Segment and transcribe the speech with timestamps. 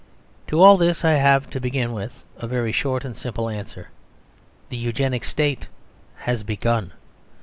[0.47, 3.89] To all this I have, to begin with, a very short and simple answer.
[4.69, 5.67] The Eugenic State
[6.15, 6.93] has begun.